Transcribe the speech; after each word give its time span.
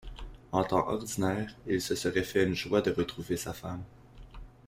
En 0.51 0.63
temps 0.63 0.87
ordinaire, 0.87 1.55
il 1.67 1.79
se 1.79 1.93
serait 1.93 2.23
fait 2.23 2.43
une 2.45 2.55
joie 2.55 2.81
de 2.81 2.89
retrouver 2.89 3.37
sa 3.37 3.53
femme. 3.53 3.83